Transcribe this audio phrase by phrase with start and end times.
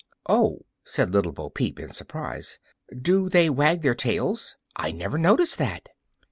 [0.27, 2.57] "Oh," said Little Bo Peep, in surprise,
[2.99, 4.55] "do they wag their tails?
[4.75, 5.89] I never noticed that!"